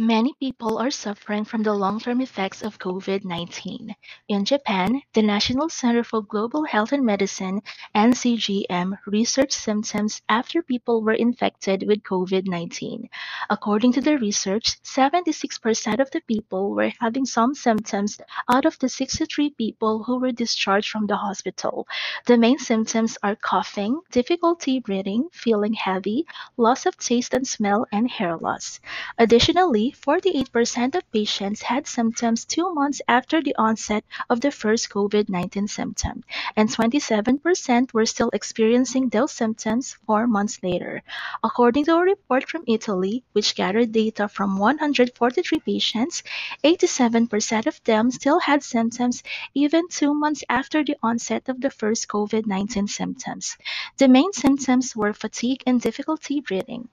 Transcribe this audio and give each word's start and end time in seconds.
Many 0.00 0.32
people 0.38 0.78
are 0.78 0.92
suffering 0.92 1.44
from 1.44 1.64
the 1.64 1.74
long-term 1.74 2.20
effects 2.20 2.62
of 2.62 2.78
COVID-19. 2.78 3.96
In 4.28 4.44
Japan, 4.44 5.02
the 5.12 5.22
National 5.22 5.68
Center 5.68 6.04
for 6.04 6.22
Global 6.22 6.62
Health 6.62 6.92
and 6.92 7.04
Medicine 7.04 7.62
(NCGM) 7.96 8.96
researched 9.08 9.58
symptoms 9.58 10.22
after 10.28 10.62
people 10.62 11.02
were 11.02 11.14
infected 11.14 11.82
with 11.84 12.04
COVID-19. 12.04 13.08
According 13.50 13.92
to 13.94 14.00
the 14.00 14.18
research, 14.18 14.80
76% 14.84 15.98
of 15.98 16.12
the 16.12 16.20
people 16.28 16.70
were 16.76 16.92
having 17.00 17.26
some 17.26 17.56
symptoms 17.56 18.20
out 18.48 18.66
of 18.66 18.78
the 18.78 18.88
63 18.88 19.50
people 19.58 20.04
who 20.04 20.20
were 20.20 20.30
discharged 20.30 20.90
from 20.90 21.08
the 21.08 21.16
hospital. 21.16 21.88
The 22.26 22.38
main 22.38 22.60
symptoms 22.60 23.18
are 23.24 23.34
coughing, 23.34 24.00
difficulty 24.12 24.78
breathing, 24.78 25.26
feeling 25.32 25.72
heavy, 25.72 26.24
loss 26.56 26.86
of 26.86 26.96
taste 26.98 27.34
and 27.34 27.44
smell, 27.44 27.84
and 27.90 28.08
hair 28.08 28.36
loss. 28.36 28.78
Additionally, 29.18 29.87
48% 29.92 30.94
of 30.94 31.12
patients 31.12 31.62
had 31.62 31.86
symptoms 31.86 32.44
two 32.44 32.72
months 32.74 33.00
after 33.08 33.42
the 33.42 33.54
onset 33.56 34.04
of 34.28 34.40
the 34.40 34.50
first 34.50 34.90
COVID-19 34.90 35.68
symptom, 35.68 36.24
and 36.56 36.68
27% 36.68 37.92
were 37.92 38.06
still 38.06 38.30
experiencing 38.32 39.08
those 39.08 39.32
symptoms 39.32 39.96
four 40.06 40.26
months 40.26 40.62
later. 40.62 41.02
According 41.42 41.86
to 41.86 41.96
a 41.96 42.02
report 42.02 42.48
from 42.48 42.64
Italy, 42.66 43.24
which 43.32 43.54
gathered 43.54 43.92
data 43.92 44.28
from 44.28 44.58
143 44.58 45.60
patients, 45.60 46.22
87% 46.64 47.66
of 47.66 47.82
them 47.84 48.10
still 48.10 48.40
had 48.40 48.62
symptoms 48.62 49.22
even 49.54 49.88
two 49.88 50.14
months 50.14 50.44
after 50.48 50.84
the 50.84 50.96
onset 51.02 51.48
of 51.48 51.60
the 51.60 51.70
first 51.70 52.08
COVID-19 52.08 52.88
symptoms. 52.88 53.56
The 53.96 54.08
main 54.08 54.32
symptoms 54.32 54.94
were 54.94 55.12
fatigue 55.12 55.62
and 55.66 55.80
difficulty 55.80 56.40
breathing. 56.40 56.88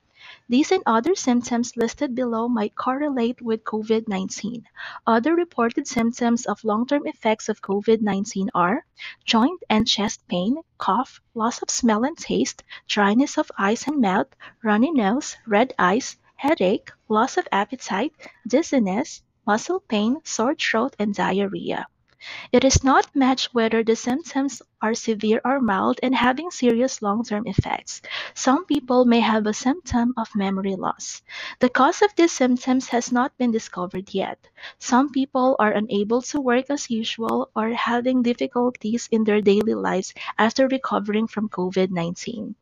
These 0.50 0.72
and 0.72 0.84
other 0.86 1.16
symptoms 1.16 1.78
listed 1.78 2.16
below 2.16 2.48
might 2.48 2.76
correlate 2.76 3.42
with 3.42 3.64
COVID-19. 3.64 4.64
Other 5.06 5.36
reported 5.36 5.88
symptoms 5.88 6.46
of 6.46 6.64
long-term 6.64 7.06
effects 7.06 7.50
of 7.50 7.62
COVID-19 7.62 8.50
are 8.56 8.86
joint 9.24 9.62
and 9.70 9.88
chest 9.88 10.28
pain, 10.28 10.58
cough, 10.78 11.22
loss 11.34 11.62
of 11.62 11.70
smell 11.70 12.04
and 12.04 12.18
taste, 12.18 12.64
dryness 12.88 13.38
of 13.38 13.52
eyes 13.58 13.88
and 13.88 14.02
mouth, 14.02 14.28
runny 14.64 14.92
nose, 14.92 15.38
red 15.46 15.74
eyes, 15.78 16.18
headache, 16.36 16.92
loss 17.08 17.38
of 17.38 17.48
appetite, 17.52 18.14
dizziness, 18.48 19.22
muscle 19.46 19.80
pain, 19.80 20.18
sore 20.24 20.56
throat, 20.56 20.96
and 21.00 21.14
diarrhea. 21.14 21.88
It 22.52 22.64
is 22.64 22.84
not 22.84 23.16
matched 23.16 23.54
whether 23.54 23.84
the 23.84 23.96
symptoms 23.96 24.62
are 24.82 24.96
severe 24.96 25.42
or 25.46 25.60
mild 25.60 26.00
and 26.02 26.16
having 26.16 26.50
serious 26.50 27.02
long-term 27.02 27.46
effects. 27.48 28.02
Some 28.34 28.66
people 28.66 29.06
may 29.06 29.20
have 29.20 29.46
a 29.46 29.54
symptom 29.54 30.14
of 30.18 30.36
memory 30.36 30.76
loss. 30.76 31.22
The 31.60 31.70
cause 31.70 32.02
of 32.02 32.16
these 32.16 32.32
symptoms 32.32 32.90
has 32.90 33.12
not 33.12 33.38
been 33.38 33.52
discovered 33.52 34.14
yet. 34.14 34.40
Some 34.80 35.12
people 35.12 35.56
are 35.60 35.72
unable 35.72 36.22
to 36.24 36.42
work 36.42 36.70
as 36.70 36.90
usual 36.90 37.52
or 37.56 37.70
having 37.70 38.24
difficulties 38.24 39.08
in 39.12 39.24
their 39.24 39.42
daily 39.42 39.76
lives 39.76 40.14
after 40.38 40.68
recovering 40.68 41.28
from 41.28 41.50
COVID-19. 41.50 42.56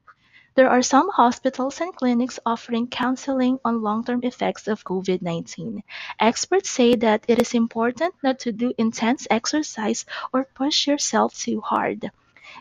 There 0.56 0.70
are 0.70 0.84
some 0.84 1.10
hospitals 1.10 1.82
and 1.82 1.96
clinics 1.96 2.40
offering 2.46 2.88
counseling 2.88 3.60
on 3.66 3.82
long-term 3.82 4.22
effects 4.24 4.68
of 4.68 4.84
COVID-19. 4.84 5.82
Experts 6.20 6.70
say 6.70 6.96
that 6.98 7.26
it 7.28 7.42
is 7.42 7.56
important 7.56 8.14
not 8.22 8.38
to 8.40 8.52
do 8.52 8.72
intense 8.78 9.26
exercise 9.32 10.06
or 10.32 10.46
push 10.54 10.86
yourself 10.86 11.34
too 11.36 11.60
hard. 11.62 12.12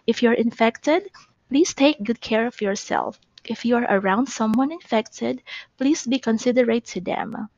If 0.07 0.23
you're 0.23 0.33
infected, 0.33 1.11
please 1.51 1.75
take 1.75 2.03
good 2.03 2.21
care 2.23 2.47
of 2.47 2.63
yourself. 2.63 3.21
If 3.45 3.67
you 3.67 3.77
are 3.77 3.85
around 3.85 4.29
someone 4.29 4.73
infected, 4.73 5.43
please 5.77 6.07
be 6.07 6.19
considerate 6.19 6.87
to 6.87 7.01
them. 7.03 7.51